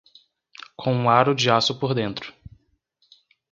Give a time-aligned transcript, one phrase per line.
[0.75, 2.33] com um aro de aço por dentro